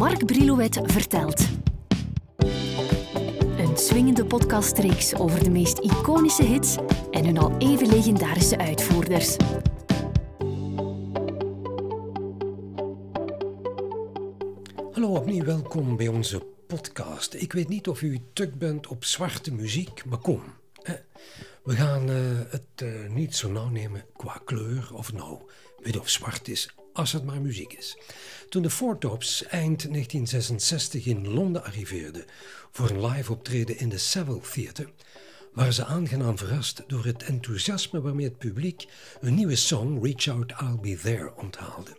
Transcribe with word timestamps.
Mark 0.00 0.26
Brilouet 0.26 0.80
vertelt. 0.82 1.48
Een 3.58 3.76
swingende 3.76 4.24
podcastreeks 4.24 5.14
over 5.14 5.44
de 5.44 5.50
meest 5.50 5.78
iconische 5.78 6.42
hits 6.42 6.76
en 7.10 7.24
hun 7.24 7.38
al 7.38 7.56
even 7.58 7.88
legendarische 7.88 8.58
uitvoerders. 8.58 9.36
Hallo 14.92 15.14
opnieuw, 15.14 15.44
welkom 15.44 15.96
bij 15.96 16.08
onze 16.08 16.42
podcast. 16.66 17.34
Ik 17.34 17.52
weet 17.52 17.68
niet 17.68 17.88
of 17.88 18.02
u 18.02 18.18
tuk 18.32 18.58
bent 18.58 18.86
op 18.86 19.04
zwarte 19.04 19.52
muziek, 19.52 20.04
maar 20.04 20.18
kom. 20.18 20.42
We 21.62 21.74
gaan 21.74 22.10
eh, 22.10 22.16
het 22.48 22.66
eh, 22.74 23.08
niet 23.08 23.36
zo 23.36 23.50
nauw 23.50 23.68
nemen 23.68 24.04
qua 24.16 24.40
kleur 24.44 24.90
of 24.94 25.12
nou 25.12 25.38
wit 25.78 25.98
of 25.98 26.08
zwart 26.08 26.48
is, 26.48 26.74
als 26.92 27.12
het 27.12 27.24
maar 27.24 27.40
muziek 27.40 27.72
is. 27.72 27.96
Toen 28.50 28.62
de 28.62 28.70
Four 28.70 28.98
Tops 28.98 29.42
eind 29.42 29.80
1966 29.80 31.04
in 31.04 31.28
Londen 31.28 31.64
arriveerden 31.64 32.24
voor 32.70 32.90
een 32.90 33.06
live 33.06 33.32
optreden 33.32 33.78
in 33.78 33.88
de 33.88 33.98
Savile 33.98 34.40
Theatre, 34.52 34.88
waren 35.52 35.72
ze 35.72 35.84
aangenaam 35.84 36.38
verrast 36.38 36.82
door 36.86 37.04
het 37.04 37.22
enthousiasme 37.22 38.00
waarmee 38.00 38.26
het 38.26 38.38
publiek 38.38 38.86
een 39.20 39.34
nieuwe 39.34 39.56
song, 39.56 40.02
Reach 40.02 40.28
Out 40.28 40.52
I'll 40.60 40.78
Be 40.80 40.96
There, 40.96 41.36
onthaalde. 41.36 41.98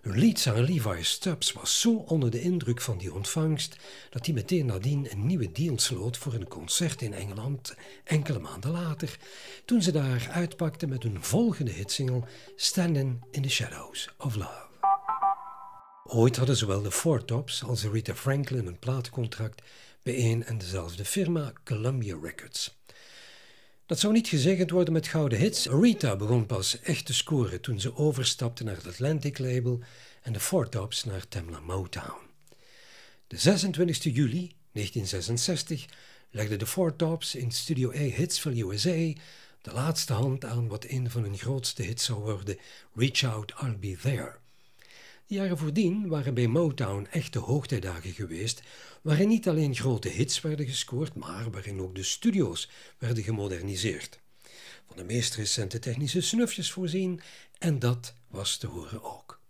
Hun 0.00 0.18
leadzanger 0.18 0.62
Levi 0.62 1.04
Stubbs 1.04 1.52
was 1.52 1.80
zo 1.80 1.94
onder 1.94 2.30
de 2.30 2.40
indruk 2.40 2.80
van 2.80 2.98
die 2.98 3.14
ontvangst 3.14 3.76
dat 4.10 4.26
hij 4.26 4.34
meteen 4.34 4.66
nadien 4.66 5.08
een 5.10 5.26
nieuwe 5.26 5.52
deal 5.52 5.78
sloot 5.78 6.16
voor 6.16 6.34
een 6.34 6.48
concert 6.48 7.02
in 7.02 7.12
Engeland 7.12 7.74
enkele 8.04 8.38
maanden 8.38 8.70
later, 8.70 9.18
toen 9.64 9.82
ze 9.82 9.92
daar 9.92 10.28
uitpakten 10.32 10.88
met 10.88 11.02
hun 11.02 11.22
volgende 11.22 11.72
hitsingle 11.72 12.22
Standing 12.56 13.24
in 13.30 13.42
the 13.42 13.50
Shadows 13.50 14.08
of 14.18 14.34
Love. 14.34 14.65
Ooit 16.08 16.36
hadden 16.36 16.56
zowel 16.56 16.82
de 16.82 16.90
Four 16.90 17.24
Tops 17.24 17.62
als 17.62 17.84
Rita 17.84 18.14
Franklin 18.14 18.66
een 18.66 18.78
platencontract 18.78 19.62
bij 20.02 20.18
een 20.30 20.44
en 20.44 20.58
dezelfde 20.58 21.04
firma, 21.04 21.52
Columbia 21.64 22.18
Records. 22.22 22.76
Dat 23.86 23.98
zou 23.98 24.12
niet 24.12 24.28
gezegend 24.28 24.70
worden 24.70 24.92
met 24.92 25.08
gouden 25.08 25.38
hits. 25.38 25.66
Rita 25.66 26.16
begon 26.16 26.46
pas 26.46 26.80
echt 26.80 27.06
te 27.06 27.14
scoren 27.14 27.60
toen 27.60 27.80
ze 27.80 27.96
overstapte 27.96 28.64
naar 28.64 28.76
het 28.76 28.86
Atlantic 28.86 29.38
label 29.38 29.80
en 30.22 30.32
de 30.32 30.40
Four 30.40 30.68
Tops 30.68 31.04
naar 31.04 31.28
Tamla 31.28 31.60
Motown. 31.60 32.20
De 33.26 33.38
26 33.38 34.14
juli 34.14 34.52
1966 34.72 35.86
legde 36.30 36.56
de 36.56 36.66
Four 36.66 36.96
Tops 36.96 37.34
in 37.34 37.50
Studio 37.50 37.90
A 37.90 38.16
Hitsville 38.16 38.64
USA 38.64 39.20
de 39.62 39.72
laatste 39.72 40.12
hand 40.12 40.44
aan 40.44 40.68
wat 40.68 40.84
een 40.88 41.10
van 41.10 41.22
hun 41.22 41.38
grootste 41.38 41.82
hits 41.82 42.04
zou 42.04 42.20
worden, 42.20 42.58
Reach 42.94 43.24
Out, 43.24 43.54
I'll 43.62 43.76
Be 43.78 43.96
There. 43.96 44.45
De 45.26 45.34
jaren 45.34 45.58
voordien 45.58 46.08
waren 46.08 46.34
bij 46.34 46.46
Motown 46.46 47.06
echte 47.10 47.38
hoogtijdagen 47.38 48.12
geweest, 48.12 48.62
waarin 49.02 49.28
niet 49.28 49.48
alleen 49.48 49.74
grote 49.74 50.08
hits 50.08 50.40
werden 50.40 50.66
gescoord, 50.66 51.14
maar 51.14 51.50
waarin 51.50 51.80
ook 51.80 51.94
de 51.94 52.02
studio's 52.02 52.70
werden 52.98 53.22
gemoderniseerd. 53.22 54.18
Van 54.86 54.96
de 54.96 55.04
meest 55.04 55.34
recente 55.34 55.78
technische 55.78 56.20
snufjes 56.20 56.72
voorzien, 56.72 57.20
en 57.58 57.78
dat 57.78 58.14
was 58.28 58.56
te 58.56 58.66
horen 58.66 59.02
ook. 59.02 59.40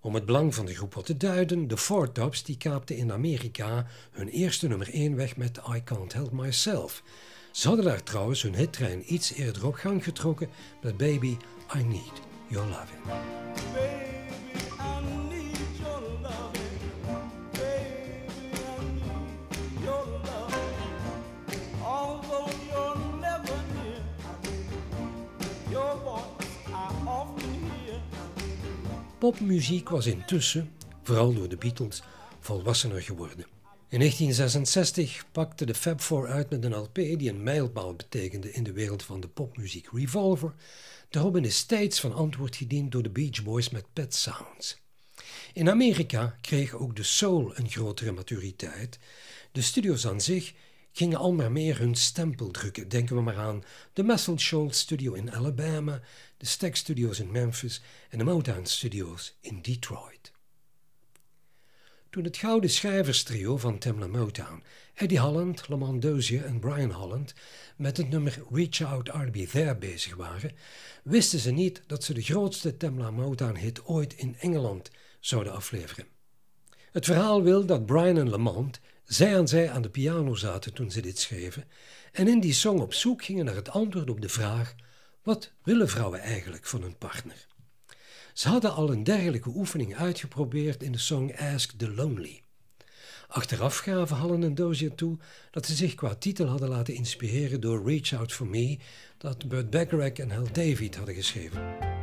Om 0.00 0.14
het 0.14 0.26
belang 0.26 0.54
van 0.54 0.66
de 0.66 0.74
groep 0.74 0.94
wat 0.94 1.06
te 1.06 1.16
duiden, 1.16 1.68
de 1.68 1.76
Four 1.76 2.12
Tops 2.12 2.42
die 2.42 2.56
kaapten 2.56 2.96
in 2.96 3.12
Amerika 3.12 3.86
hun 4.10 4.28
eerste 4.28 4.68
nummer 4.68 4.90
1 4.90 5.16
weg 5.16 5.36
met 5.36 5.60
I 5.74 5.82
Can't 5.84 6.12
Help 6.12 6.32
Myself. 6.32 7.02
Ze 7.50 7.66
hadden 7.66 7.84
daar 7.84 8.02
trouwens 8.02 8.42
hun 8.42 8.54
hittrein 8.54 9.14
iets 9.14 9.32
eerder 9.32 9.66
op 9.66 9.74
gang 9.74 10.04
getrokken 10.04 10.48
met 10.82 10.96
Baby 10.96 11.36
I 11.76 11.82
Need 11.82 12.20
Your 12.48 12.68
Loving. 12.68 14.11
Popmuziek 29.22 29.88
was 29.88 30.06
intussen, 30.06 30.70
vooral 31.02 31.34
door 31.34 31.48
de 31.48 31.56
Beatles, 31.56 32.02
volwassener 32.40 33.02
geworden. 33.02 33.46
In 33.88 33.98
1966 33.98 35.24
pakte 35.32 35.66
de 35.66 35.74
Fab 35.74 36.00
Four 36.00 36.28
uit 36.28 36.50
met 36.50 36.64
een 36.64 36.74
LP 36.74 36.94
die 36.94 37.28
een 37.28 37.42
mijlpaal 37.42 37.94
betekende 37.94 38.52
in 38.52 38.62
de 38.62 38.72
wereld 38.72 39.02
van 39.02 39.20
de 39.20 39.28
popmuziek 39.28 39.88
Revolver. 39.92 40.54
Daarop 41.10 41.36
is 41.36 41.56
steeds 41.56 42.00
van 42.00 42.14
antwoord 42.14 42.56
gediend 42.56 42.92
door 42.92 43.02
de 43.02 43.10
Beach 43.10 43.42
Boys 43.42 43.70
met 43.70 43.92
Pet 43.92 44.14
Sounds. 44.14 44.80
In 45.52 45.70
Amerika 45.70 46.36
kreeg 46.40 46.74
ook 46.74 46.96
de 46.96 47.02
soul 47.02 47.52
een 47.54 47.70
grotere 47.70 48.12
maturiteit. 48.12 48.98
De 49.52 49.62
studio's 49.62 50.06
aan 50.06 50.20
zich 50.20 50.52
gingen 50.92 51.18
al 51.18 51.32
maar 51.32 51.52
meer 51.52 51.78
hun 51.78 51.94
stempel 51.94 52.50
drukken. 52.50 52.88
Denken 52.88 53.16
we 53.16 53.22
maar 53.22 53.38
aan 53.38 53.64
de 53.92 54.02
Muscle 54.02 54.38
Shoals 54.38 54.78
Studio 54.78 55.12
in 55.12 55.32
Alabama, 55.32 56.00
de 56.36 56.46
Stack 56.46 56.76
Studios 56.76 57.20
in 57.20 57.30
Memphis 57.30 57.82
en 58.10 58.18
de 58.18 58.24
Motown 58.24 58.64
Studios 58.64 59.36
in 59.40 59.62
Detroit. 59.62 60.32
Toen 62.10 62.24
het 62.24 62.36
gouden 62.36 62.70
schrijverstrio 62.70 63.56
van 63.56 63.78
Tamla 63.78 64.06
Motown, 64.06 64.62
Eddie 64.94 65.20
Holland, 65.20 65.68
Lamont 65.68 66.02
Dozier 66.02 66.44
en 66.44 66.58
Brian 66.58 66.90
Holland, 66.90 67.34
met 67.76 67.96
het 67.96 68.08
nummer 68.08 68.42
Reach 68.50 68.82
Out 68.82 69.08
I'll 69.08 69.46
There 69.46 69.76
bezig 69.76 70.14
waren, 70.14 70.52
wisten 71.04 71.38
ze 71.38 71.50
niet 71.50 71.82
dat 71.86 72.04
ze 72.04 72.14
de 72.14 72.22
grootste 72.22 72.76
Tamla 72.76 73.10
Motown-hit 73.10 73.84
ooit 73.84 74.14
in 74.14 74.36
Engeland 74.38 74.90
zouden 75.20 75.52
afleveren. 75.52 76.06
Het 76.90 77.04
verhaal 77.04 77.42
wil 77.42 77.66
dat 77.66 77.86
Brian 77.86 78.18
en 78.18 78.28
Lamont 78.28 78.80
zij 79.04 79.38
aan 79.38 79.48
zij 79.48 79.70
aan 79.70 79.82
de 79.82 79.90
piano 79.90 80.34
zaten 80.34 80.72
toen 80.74 80.90
ze 80.90 81.00
dit 81.00 81.18
schreven 81.18 81.64
en 82.12 82.28
in 82.28 82.40
die 82.40 82.52
song 82.52 82.80
op 82.80 82.94
zoek 82.94 83.24
gingen 83.24 83.44
naar 83.44 83.54
het 83.54 83.70
antwoord 83.70 84.10
op 84.10 84.20
de 84.20 84.28
vraag: 84.28 84.74
wat 85.22 85.52
willen 85.62 85.88
vrouwen 85.88 86.20
eigenlijk 86.20 86.66
van 86.66 86.82
hun 86.82 86.98
partner? 86.98 87.46
Ze 88.32 88.48
hadden 88.48 88.74
al 88.74 88.90
een 88.90 89.04
dergelijke 89.04 89.48
oefening 89.48 89.96
uitgeprobeerd 89.96 90.82
in 90.82 90.92
de 90.92 90.98
song 90.98 91.36
Ask 91.36 91.78
the 91.78 91.90
Lonely. 91.90 92.42
Achteraf 93.28 93.78
gaven 93.78 94.16
Hallen 94.16 94.42
en 94.42 94.54
Dozier 94.54 94.94
toe 94.94 95.18
dat 95.50 95.66
ze 95.66 95.74
zich 95.74 95.94
qua 95.94 96.14
titel 96.14 96.46
hadden 96.46 96.68
laten 96.68 96.94
inspireren 96.94 97.60
door 97.60 97.86
Reach 97.86 98.12
Out 98.12 98.32
For 98.32 98.46
Me, 98.46 98.78
dat 99.18 99.48
Burt 99.48 99.70
Bacharach 99.70 100.12
en 100.12 100.30
Hal 100.30 100.52
David 100.52 100.96
hadden 100.96 101.14
geschreven. 101.14 102.01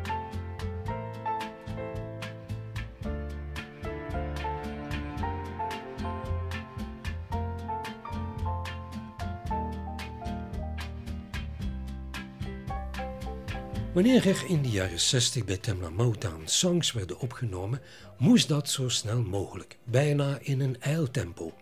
Wanneer 13.99 14.27
er 14.27 14.45
in 14.47 14.61
de 14.61 14.69
jaren 14.69 14.99
60 14.99 15.45
bij 15.45 15.57
Tamla 15.57 15.89
Motown 15.89 16.41
songs 16.45 16.91
werden 16.91 17.19
opgenomen, 17.19 17.81
moest 18.17 18.47
dat 18.47 18.69
zo 18.69 18.89
snel 18.89 19.21
mogelijk, 19.21 19.77
bijna 19.83 20.39
in 20.41 20.59
een 20.59 20.81
eiltempo. 20.81 21.53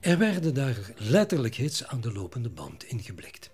Er 0.00 0.18
werden 0.18 0.54
daar 0.54 0.92
letterlijk 0.96 1.54
hits 1.54 1.86
aan 1.86 2.00
de 2.00 2.12
lopende 2.12 2.48
band 2.48 2.84
ingeblikt. 2.84 3.50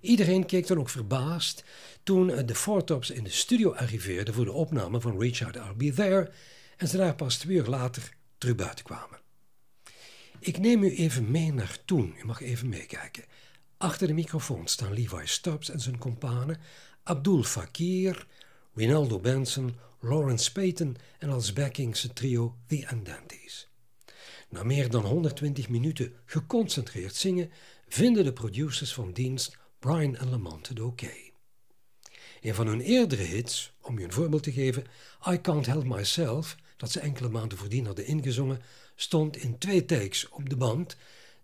Iedereen 0.00 0.46
keek 0.46 0.66
dan 0.66 0.78
ook 0.78 0.88
verbaasd 0.88 1.64
toen 2.02 2.46
de 2.46 2.54
Four 2.54 2.84
Tops 2.84 3.10
in 3.10 3.24
de 3.24 3.30
studio 3.30 3.72
arriveerden 3.72 4.34
voor 4.34 4.44
de 4.44 4.52
opname 4.52 5.00
van 5.00 5.20
Richard 5.20 5.56
I'll 5.56 5.92
There 5.92 6.30
en 6.76 6.88
ze 6.88 6.96
daar 6.96 7.14
pas 7.14 7.36
twee 7.36 7.56
uur 7.56 7.66
later 7.66 8.14
terug 8.38 8.54
buiten 8.54 8.84
kwamen. 8.84 9.18
Ik 10.38 10.58
neem 10.58 10.82
u 10.82 10.94
even 10.96 11.30
mee 11.30 11.52
naar 11.52 11.78
toen, 11.84 12.14
u 12.22 12.26
mag 12.26 12.40
even 12.40 12.68
meekijken. 12.68 13.24
Achter 13.76 14.06
de 14.06 14.14
microfoon 14.14 14.66
staan 14.66 14.92
Levi 14.92 15.26
Stubbs 15.26 15.70
en 15.70 15.80
zijn 15.80 15.98
companen 15.98 16.60
Abdul 17.06 17.42
Fakir, 17.42 18.26
Rinaldo 18.74 19.18
Benson, 19.18 19.76
Lawrence 20.00 20.52
Payton 20.52 20.96
en 21.18 21.30
als 21.30 21.52
backing 21.52 21.96
zijn 21.96 22.12
trio 22.12 22.56
The 22.66 22.88
Andantes. 22.88 23.68
Na 24.48 24.62
meer 24.62 24.90
dan 24.90 25.04
120 25.04 25.68
minuten 25.68 26.12
geconcentreerd 26.24 27.14
zingen 27.14 27.50
vinden 27.88 28.24
de 28.24 28.32
producers 28.32 28.94
van 28.94 29.12
dienst 29.12 29.56
Brian 29.78 30.16
en 30.16 30.30
Lamont 30.30 30.68
het 30.68 30.80
oké. 30.80 31.12
Een 32.40 32.54
van 32.54 32.66
hun 32.66 32.80
eerdere 32.80 33.22
hits, 33.22 33.72
om 33.80 33.98
je 33.98 34.04
een 34.04 34.12
voorbeeld 34.12 34.42
te 34.42 34.52
geven, 34.52 34.84
I 35.30 35.40
Can't 35.40 35.66
Help 35.66 35.84
Myself, 35.84 36.56
dat 36.76 36.90
ze 36.90 37.00
enkele 37.00 37.28
maanden 37.28 37.58
voordien 37.58 37.86
hadden 37.86 38.06
ingezongen, 38.06 38.62
stond 38.94 39.36
in 39.36 39.58
twee 39.58 39.84
takes 39.84 40.28
op 40.28 40.48
de 40.48 40.56
band, 40.56 40.96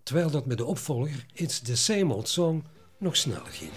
terwijl 0.03 0.31
dat 0.31 0.47
met 0.47 0.59
de 0.59 0.65
opvolger 0.65 1.27
It's 1.33 1.61
the 1.61 1.77
Same 1.77 2.15
Old 2.15 2.29
Song 2.29 2.65
nog 3.01 3.17
sneller 3.17 3.47
ging. 3.47 3.71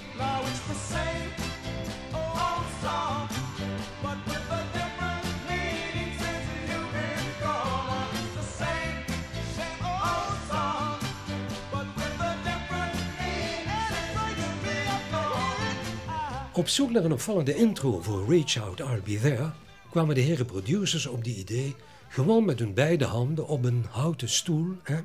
Op 16.55 16.67
zoek 16.67 16.91
naar 16.91 17.03
een 17.03 17.11
opvallende 17.11 17.55
intro 17.55 18.01
voor 18.01 18.29
Reach 18.29 18.57
Out 18.57 18.79
I'll 18.79 19.01
Be 19.03 19.19
There 19.19 19.51
kwamen 19.89 20.15
de 20.15 20.21
heren 20.21 20.45
producers 20.45 21.05
op 21.05 21.23
die 21.23 21.35
idee 21.35 21.75
gewoon 22.07 22.45
met 22.45 22.59
hun 22.59 22.73
beide 22.73 23.05
handen 23.05 23.47
op 23.47 23.65
een 23.65 23.85
houten 23.89 24.29
stoel 24.29 24.75
hè, 24.83 24.99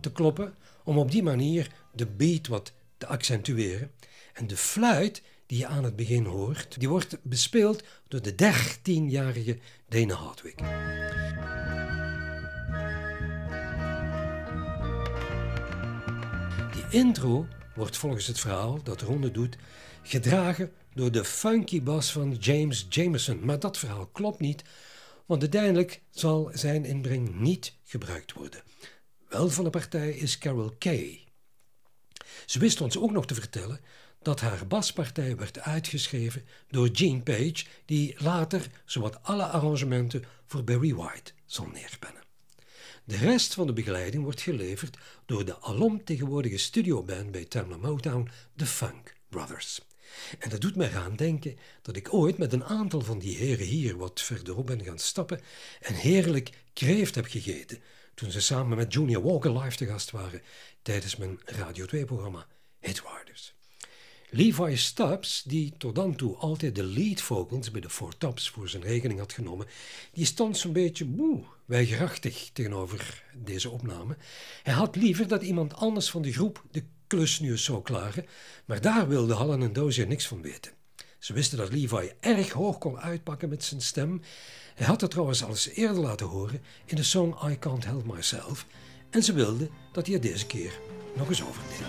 te 0.00 0.12
kloppen, 0.12 0.54
om 0.84 0.98
op 0.98 1.10
die 1.10 1.22
manier 1.22 1.70
de 1.92 2.06
beat 2.06 2.46
wat 2.46 2.72
accentueren. 3.06 3.90
En 4.32 4.46
de 4.46 4.56
fluit 4.56 5.22
die 5.46 5.58
je 5.58 5.66
aan 5.66 5.84
het 5.84 5.96
begin 5.96 6.24
hoort, 6.24 6.78
die 6.78 6.88
wordt 6.88 7.18
bespeeld 7.22 7.82
door 8.08 8.22
de 8.22 8.32
13-jarige 8.32 9.58
Dana 9.88 10.14
Hardwick. 10.14 10.58
Die 16.72 17.00
intro 17.00 17.46
wordt 17.74 17.96
volgens 17.96 18.26
het 18.26 18.40
verhaal 18.40 18.82
dat 18.82 19.00
ronde 19.00 19.30
doet 19.30 19.56
gedragen 20.02 20.72
door 20.94 21.12
de 21.12 21.24
funky 21.24 21.82
bas 21.82 22.12
van 22.12 22.34
James 22.34 22.86
Jameson. 22.88 23.44
Maar 23.44 23.58
dat 23.58 23.78
verhaal 23.78 24.06
klopt 24.06 24.40
niet, 24.40 24.62
want 25.26 25.40
uiteindelijk 25.40 26.02
zal 26.10 26.50
zijn 26.52 26.84
inbreng 26.84 27.40
niet 27.40 27.74
gebruikt 27.84 28.32
worden. 28.32 28.62
Wel 29.28 29.50
van 29.50 29.64
de 29.64 29.70
partij 29.70 30.10
is 30.10 30.38
Carol 30.38 30.74
Kay. 30.78 31.31
Ze 32.52 32.58
wist 32.58 32.80
ons 32.80 32.98
ook 32.98 33.10
nog 33.10 33.26
te 33.26 33.34
vertellen 33.34 33.80
dat 34.22 34.40
haar 34.40 34.66
baspartij 34.66 35.36
werd 35.36 35.60
uitgeschreven 35.60 36.44
door 36.68 36.88
Gene 36.92 37.22
Page, 37.22 37.64
die 37.84 38.14
later 38.18 38.66
zowat 38.84 39.22
alle 39.22 39.44
arrangementen 39.46 40.24
voor 40.46 40.64
Barry 40.64 40.94
White 40.94 41.32
zal 41.46 41.66
neerpennen. 41.66 42.22
De 43.04 43.16
rest 43.16 43.54
van 43.54 43.66
de 43.66 43.72
begeleiding 43.72 44.22
wordt 44.22 44.40
geleverd 44.40 44.98
door 45.26 45.44
de 45.44 45.60
alomtegenwoordige 45.60 46.58
studioband 46.58 47.30
bij 47.30 47.44
Tamla 47.44 47.76
Motown, 47.76 48.28
The 48.56 48.66
Funk 48.66 49.14
Brothers. 49.28 49.80
En 50.38 50.50
dat 50.50 50.60
doet 50.60 50.76
mij 50.76 50.88
eraan 50.88 51.16
denken 51.16 51.58
dat 51.82 51.96
ik 51.96 52.14
ooit 52.14 52.38
met 52.38 52.52
een 52.52 52.64
aantal 52.64 53.00
van 53.00 53.18
die 53.18 53.36
heren 53.36 53.66
hier 53.66 53.96
wat 53.96 54.20
verderop 54.20 54.66
ben 54.66 54.84
gaan 54.84 54.98
stappen 54.98 55.40
en 55.80 55.94
heerlijk 55.94 56.50
kreeft 56.72 57.14
heb 57.14 57.26
gegeten 57.26 57.82
toen 58.22 58.30
ze 58.30 58.40
samen 58.40 58.76
met 58.76 58.92
Junior 58.92 59.22
Walker 59.22 59.58
live 59.58 59.76
te 59.76 59.86
gast 59.86 60.10
waren 60.10 60.42
tijdens 60.82 61.16
mijn 61.16 61.40
Radio 61.44 61.86
2-programma 61.86 62.46
Hitriders. 62.80 63.54
Levi 64.30 64.76
Stubbs, 64.76 65.42
die 65.42 65.74
tot 65.78 65.94
dan 65.94 66.16
toe 66.16 66.36
altijd 66.36 66.74
de 66.74 66.84
lead 66.84 67.20
vocals 67.20 67.70
bij 67.70 67.80
de 67.80 67.90
Four 67.90 68.16
Tops 68.18 68.50
voor 68.50 68.68
zijn 68.68 68.82
rekening 68.82 69.18
had 69.18 69.32
genomen, 69.32 69.66
die 70.12 70.24
stond 70.24 70.56
zo'n 70.56 70.72
beetje 70.72 71.04
moe, 71.04 71.42
weigerachtig 71.64 72.50
tegenover 72.52 73.24
deze 73.34 73.70
opname. 73.70 74.16
Hij 74.62 74.74
had 74.74 74.96
liever 74.96 75.28
dat 75.28 75.42
iemand 75.42 75.74
anders 75.74 76.10
van 76.10 76.22
de 76.22 76.32
groep 76.32 76.64
de 76.70 76.84
klus 77.06 77.40
nu 77.40 77.50
eens 77.50 77.64
zou 77.64 77.82
klaren, 77.82 78.26
maar 78.64 78.80
daar 78.80 79.08
wilde 79.08 79.34
Hallen 79.34 79.62
en 79.62 79.72
Dozier 79.72 80.06
niks 80.06 80.26
van 80.26 80.42
weten. 80.42 80.72
Ze 81.22 81.32
wisten 81.32 81.58
dat 81.58 81.72
Levi 81.72 82.12
erg 82.20 82.50
hoog 82.50 82.78
kon 82.78 83.00
uitpakken 83.00 83.48
met 83.48 83.64
zijn 83.64 83.80
stem. 83.80 84.22
Hij 84.74 84.86
had 84.86 85.00
het 85.00 85.10
trouwens 85.10 85.44
al 85.44 85.48
eens 85.48 85.68
eerder 85.68 86.02
laten 86.02 86.26
horen 86.26 86.62
in 86.84 86.96
de 86.96 87.02
song 87.02 87.34
I 87.50 87.58
Can't 87.58 87.84
Help 87.84 88.14
Myself 88.14 88.66
en 89.10 89.22
ze 89.22 89.32
wilden 89.32 89.70
dat 89.92 90.06
hij 90.06 90.14
het 90.14 90.22
deze 90.22 90.46
keer 90.46 90.80
nog 91.16 91.28
eens 91.28 91.42
overdeed. 91.42 91.80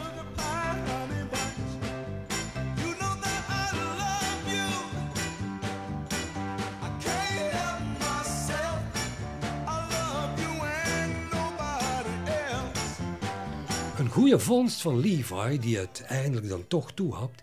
Een 13.97 14.09
goede 14.09 14.39
vondst 14.39 14.81
van 14.81 14.99
Levi, 14.99 15.59
die 15.59 15.77
het 15.77 16.01
eindelijk 16.01 16.49
dan 16.49 16.67
toch 16.67 16.91
toehapt, 16.91 17.41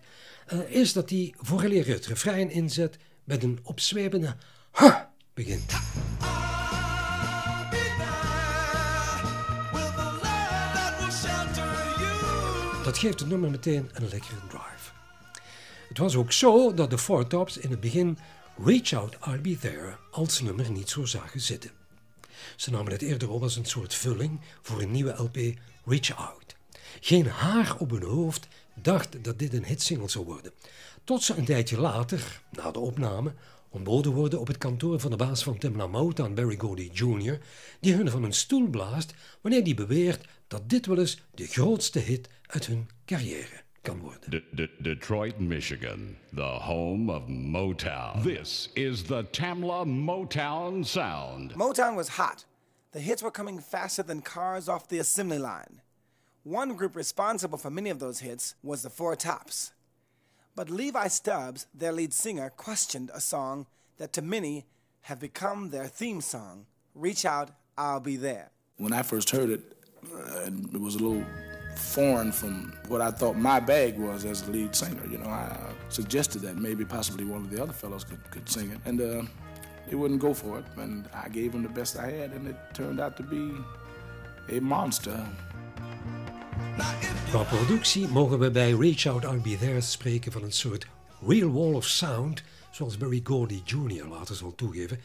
uh, 0.52 0.70
is 0.70 0.93
dat 0.93 1.11
hij 1.11 1.35
vooraleer 1.38 1.87
het 1.87 2.06
refrein 2.06 2.50
inzet 2.50 2.99
met 3.25 3.43
een 3.43 3.58
opzwepende 3.62 4.37
ha 4.70 5.12
begint. 5.35 5.70
Dat 12.85 12.99
geeft 12.99 13.20
het 13.20 13.29
nummer 13.29 13.50
meteen 13.50 13.91
een 13.93 14.08
lekkere 14.08 14.47
drive. 14.49 14.91
Het 15.88 15.99
was 15.99 16.14
ook 16.14 16.32
zo 16.32 16.75
dat 16.75 16.91
de 16.91 16.99
Four 16.99 17.26
Tops 17.26 17.58
in 17.58 17.70
het 17.70 17.81
begin 17.81 18.19
Reach 18.64 18.93
Out, 18.93 19.17
I'll 19.26 19.41
Be 19.41 19.58
There 19.58 19.97
als 20.11 20.41
nummer 20.41 20.70
niet 20.70 20.88
zo 20.88 21.05
zagen 21.05 21.41
zitten. 21.41 21.70
Ze 22.56 22.70
namen 22.70 22.93
het 22.93 23.02
eerder 23.02 23.31
op 23.31 23.43
als 23.43 23.56
een 23.56 23.64
soort 23.64 23.94
vulling 23.94 24.41
voor 24.62 24.82
een 24.82 24.91
nieuwe 24.91 25.23
LP 25.23 25.37
Reach 25.85 26.17
Out. 26.17 26.56
Geen 27.00 27.26
haar 27.26 27.76
op 27.79 27.91
hun 27.91 28.02
hoofd 28.02 28.49
dacht 28.82 29.25
dat 29.25 29.38
dit 29.38 29.55
een 29.55 29.65
hitsingle 29.65 30.09
zou 30.09 30.25
worden. 30.25 30.53
Tot 31.05 31.23
ze 31.23 31.37
een 31.37 31.44
tijdje 31.44 31.81
later, 31.81 32.41
na 32.50 32.71
de 32.71 32.79
opname, 32.79 33.35
ontboden 33.69 34.12
worden 34.12 34.41
op 34.41 34.47
het 34.47 34.59
kantoor 34.59 35.00
van 35.00 35.11
de 35.11 35.17
baas 35.17 35.43
van 35.43 35.59
Timna 35.59 35.87
Motown, 35.87 36.35
Barry 36.35 36.56
Gordy 36.59 36.91
Jr., 36.93 37.38
die 37.81 37.94
hun 37.94 38.11
van 38.11 38.23
hun 38.23 38.32
stoel 38.32 38.69
blaast 38.69 39.15
wanneer 39.41 39.65
die 39.65 39.75
beweert 39.75 40.27
dat 40.49 40.69
dit 40.69 40.87
wel 40.87 40.99
eens 40.99 41.21
de 41.35 41.47
grootste 41.47 41.99
hit 41.99 42.29
uit 42.47 42.67
hun 42.67 42.88
carrière 43.06 43.62
kan 43.82 43.99
worden. 44.00 44.31
D- 44.31 44.56
D- 44.56 44.85
Detroit, 44.85 45.38
Michigan, 45.38 46.17
the 46.35 46.43
home 46.43 47.12
of 47.12 47.26
Motown. 47.26 48.23
This 48.23 48.71
is 48.75 49.03
the 49.03 49.26
Tamla 49.31 49.85
Motown 49.85 50.83
sound. 50.85 51.55
Motown 51.55 51.94
was 51.94 52.09
hot. 52.09 52.47
The 52.91 52.99
hits 52.99 53.23
were 53.23 53.33
coming 53.33 53.61
faster 53.69 54.05
than 54.05 54.23
cars 54.23 54.69
off 54.69 54.87
the 54.87 54.99
assembly 54.99 55.38
line. 55.38 55.81
One 56.44 56.75
group 56.75 56.96
responsible 56.96 57.58
for 57.58 57.69
many 57.69 57.90
of 57.90 57.98
those 57.98 58.20
hits 58.20 58.54
was 58.62 58.82
the 58.82 58.88
Four 58.88 59.14
Tops. 59.14 59.72
But 60.56 60.70
Levi 60.70 61.08
Stubbs, 61.08 61.66
their 61.75 61.92
lead 61.92 62.14
singer, 62.14 62.48
questioned 62.48 63.10
a 63.12 63.20
song 63.20 63.66
that 63.98 64.14
to 64.14 64.22
many 64.22 64.64
have 65.02 65.20
become 65.20 65.69
their 65.69 65.87
theme 65.87 66.22
song 66.22 66.64
Reach 66.94 67.26
Out, 67.26 67.50
I'll 67.76 68.00
Be 68.00 68.16
There. 68.16 68.50
When 68.78 68.94
I 68.94 69.02
first 69.02 69.28
heard 69.28 69.50
it, 69.50 69.60
uh, 70.14 70.46
it 70.72 70.81
was 70.81 70.94
a 70.94 70.98
little 70.98 71.25
foreign 71.76 72.32
from 72.32 72.72
what 72.88 73.02
I 73.02 73.10
thought 73.10 73.37
my 73.37 73.60
bag 73.60 73.98
was 73.98 74.25
as 74.25 74.48
a 74.48 74.50
lead 74.50 74.75
singer. 74.75 75.06
You 75.10 75.19
know, 75.19 75.28
I 75.28 75.54
suggested 75.90 76.40
that 76.40 76.56
maybe 76.56 76.87
possibly 76.87 77.26
one 77.26 77.42
of 77.42 77.50
the 77.50 77.62
other 77.62 77.75
fellows 77.75 78.02
could, 78.02 78.31
could 78.31 78.48
sing 78.48 78.70
it, 78.70 78.78
and 78.87 78.98
uh, 78.98 79.22
they 79.88 79.94
wouldn't 79.94 80.20
go 80.20 80.32
for 80.32 80.58
it. 80.58 80.64
And 80.78 81.06
I 81.12 81.28
gave 81.28 81.52
them 81.52 81.62
the 81.62 81.69
best 81.69 81.98
I 81.98 82.10
had, 82.10 82.32
and 82.32 82.48
it 82.48 82.56
turned 82.72 82.98
out 82.98 83.19
to 83.19 83.22
be 83.22 83.52
a 84.48 84.58
monster. 84.60 85.22
Qua 87.31 87.43
productie 87.43 88.08
mogen 88.08 88.38
we 88.38 88.50
bij 88.50 88.72
Reach 88.72 89.06
Out 89.06 89.25
I'll 89.25 89.40
Be 89.40 89.58
There 89.58 89.81
spreken 89.81 90.32
van 90.32 90.43
een 90.43 90.52
soort 90.52 90.87
real 91.26 91.52
wall 91.52 91.72
of 91.72 91.87
sound, 91.87 92.43
zoals 92.70 92.96
Barry 92.96 93.20
Gordy 93.25 93.61
Jr. 93.64 94.06
later 94.09 94.35
zal 94.35 94.54
toegeven. 94.54 95.00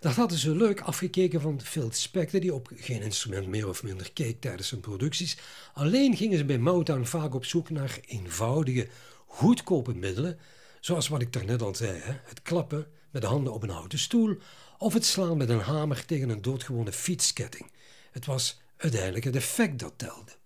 Dat 0.00 0.14
hadden 0.14 0.38
ze 0.38 0.54
leuk 0.54 0.80
afgekeken 0.80 1.40
van 1.40 1.60
Phil 1.60 1.88
Spector, 1.92 2.40
die 2.40 2.54
op 2.54 2.70
geen 2.76 3.02
instrument 3.02 3.46
meer 3.46 3.68
of 3.68 3.82
minder 3.82 4.12
keek 4.12 4.40
tijdens 4.40 4.68
zijn 4.68 4.80
producties. 4.80 5.38
Alleen 5.74 6.16
gingen 6.16 6.38
ze 6.38 6.44
bij 6.44 6.58
Motown 6.58 7.04
vaak 7.04 7.34
op 7.34 7.44
zoek 7.44 7.70
naar 7.70 7.98
eenvoudige, 8.06 8.88
goedkope 9.26 9.94
middelen, 9.94 10.38
zoals 10.80 11.08
wat 11.08 11.22
ik 11.22 11.32
daarnet 11.32 11.62
al 11.62 11.74
zei, 11.74 11.98
hè? 11.98 12.12
het 12.24 12.42
klappen 12.42 12.86
met 13.10 13.22
de 13.22 13.28
handen 13.28 13.52
op 13.52 13.62
een 13.62 13.70
houten 13.70 13.98
stoel 13.98 14.36
of 14.78 14.92
het 14.92 15.04
slaan 15.04 15.36
met 15.36 15.48
een 15.48 15.60
hamer 15.60 16.04
tegen 16.04 16.28
een 16.28 16.42
doodgewone 16.42 16.92
fietsketting. 16.92 17.70
Het 18.10 18.26
was 18.26 18.60
uiteindelijk 18.76 19.24
het 19.24 19.36
effect 19.36 19.78
dat 19.78 19.92
telde. 19.96 20.37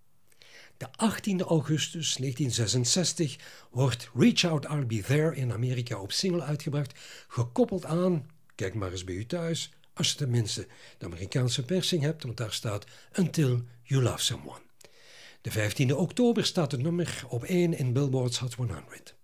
De 0.82 0.88
18 0.96 1.42
augustus 1.42 2.14
1966 2.16 3.36
wordt 3.70 4.10
Reach 4.14 4.44
Out 4.44 4.64
I'll 4.64 4.86
Be 4.86 5.00
There 5.00 5.36
in 5.36 5.52
Amerika 5.52 6.00
op 6.00 6.12
single 6.12 6.42
uitgebracht, 6.42 6.98
gekoppeld 7.28 7.84
aan, 7.84 8.26
kijk 8.54 8.74
maar 8.74 8.90
eens 8.90 9.04
bij 9.04 9.14
u 9.14 9.26
thuis, 9.26 9.72
als 9.94 10.10
je 10.10 10.16
tenminste 10.16 10.66
de 10.98 11.06
Amerikaanse 11.06 11.64
persing 11.64 12.02
hebt, 12.02 12.22
want 12.22 12.36
daar 12.36 12.52
staat 12.52 12.86
Until 13.18 13.62
You 13.82 14.02
Love 14.02 14.22
Someone. 14.22 14.60
De 15.40 15.50
15 15.50 15.96
oktober 15.96 16.44
staat 16.44 16.72
het 16.72 16.82
nummer 16.82 17.24
op 17.28 17.44
1 17.44 17.78
in 17.78 17.92
Billboard's 17.92 18.38
Hot 18.38 18.54
100. 18.54 19.14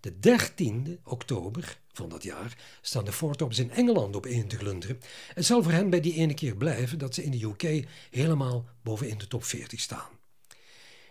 De 0.00 0.12
13e 0.12 1.02
oktober 1.04 1.78
van 1.92 2.08
dat 2.08 2.22
jaar 2.22 2.56
staan 2.80 3.04
de 3.04 3.12
Four 3.12 3.58
in 3.58 3.70
Engeland 3.70 4.16
op 4.16 4.26
1 4.26 4.48
te 4.48 4.56
glunderen. 4.56 5.00
Het 5.34 5.44
zal 5.44 5.62
voor 5.62 5.72
hen 5.72 5.90
bij 5.90 6.00
die 6.00 6.14
ene 6.14 6.34
keer 6.34 6.56
blijven 6.56 6.98
dat 6.98 7.14
ze 7.14 7.24
in 7.24 7.30
de 7.30 7.44
UK 7.44 7.86
helemaal 8.10 8.68
bovenin 8.82 9.18
de 9.18 9.26
top 9.26 9.44
40 9.44 9.80
staan. 9.80 10.17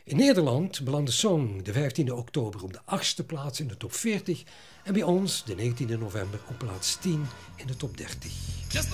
In 0.08 0.18
Nederland 0.18 0.84
belandde 0.84 1.12
Song 1.12 1.62
de 1.64 1.74
15e 1.74 2.14
oktober 2.14 2.64
op 2.64 2.74
de 2.74 2.80
8e 2.80 3.26
plaats 3.26 3.60
in 3.60 3.68
de 3.68 3.78
top 3.78 3.94
40 3.94 4.44
en 4.84 4.94
bij 4.94 5.04
ons 5.04 5.44
de 5.44 5.56
19e 5.56 6.00
november 6.00 6.40
op 6.50 6.58
plaats 6.58 6.96
10 6.96 7.28
in 7.56 7.68
de 7.68 7.76
top 7.76 7.98
30. 7.98 8.32
Just 8.70 8.90